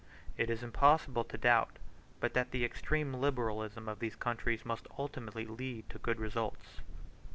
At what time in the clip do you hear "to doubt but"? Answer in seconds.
1.25-2.33